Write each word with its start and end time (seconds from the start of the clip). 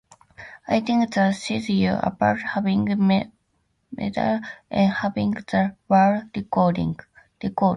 I 0.67 0.79
think 0.79 1.13
that 1.13 1.35
sets 1.35 1.69
you 1.69 1.93
apart, 1.93 2.41
having 2.41 2.85
medals 2.97 4.43
and 4.71 4.91
having 4.93 5.29
the 5.29 5.75
World 5.87 6.23
record. 6.35 6.95